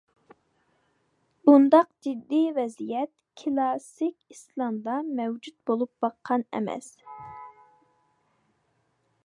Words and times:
بۇنداق 1.49 1.89
جىددىي 2.07 2.47
ۋەزىيەت 2.55 3.11
كىلاسسىك 3.41 4.35
ئىسلامدا 4.35 4.95
مەۋجۇت 5.21 5.57
بولۇپ 5.71 5.93
باققان 6.07 6.47
ئەمەس. 6.61 6.89